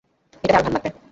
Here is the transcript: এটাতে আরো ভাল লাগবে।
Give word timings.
এটাতে 0.43 0.55
আরো 0.55 0.63
ভাল 0.65 0.73
লাগবে। 0.75 0.91